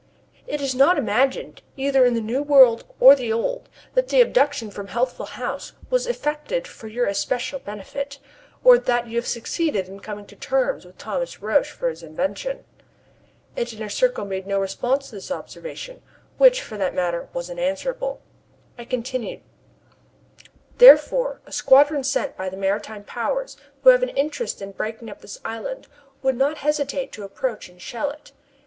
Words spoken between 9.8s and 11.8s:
in coming to terms with Thomas Roch